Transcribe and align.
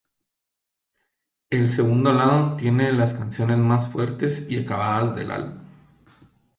El 1.51 1.67
segundo 1.67 2.11
lado 2.11 2.55
tiene 2.55 2.91
las 2.91 3.13
canciones 3.13 3.59
más 3.59 3.91
fuertes 3.91 4.49
y 4.49 4.57
acabadas 4.57 5.15
del 5.15 5.29
álbum. 5.29 5.59